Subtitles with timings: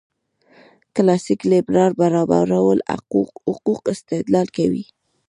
[0.95, 2.61] کلاسیک لېبرال برابرو
[3.47, 4.83] حقوقو استدلال کوي.